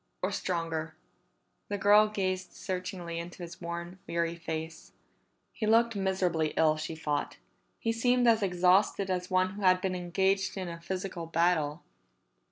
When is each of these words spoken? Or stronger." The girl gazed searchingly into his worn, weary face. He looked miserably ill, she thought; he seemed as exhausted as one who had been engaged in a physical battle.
Or 0.23 0.31
stronger." 0.31 0.95
The 1.69 1.77
girl 1.77 2.07
gazed 2.09 2.53
searchingly 2.53 3.19
into 3.19 3.43
his 3.43 3.61
worn, 3.61 3.99
weary 4.07 4.35
face. 4.35 4.93
He 5.53 5.67
looked 5.67 5.95
miserably 5.95 6.55
ill, 6.57 6.75
she 6.77 6.95
thought; 6.95 7.37
he 7.77 7.91
seemed 7.91 8.27
as 8.27 8.41
exhausted 8.41 9.11
as 9.11 9.29
one 9.29 9.51
who 9.51 9.61
had 9.61 9.79
been 9.79 9.93
engaged 9.93 10.57
in 10.57 10.67
a 10.69 10.81
physical 10.81 11.27
battle. 11.27 11.83